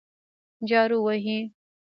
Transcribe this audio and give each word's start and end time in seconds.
جارو 0.69 0.97
وهي. 1.05 1.37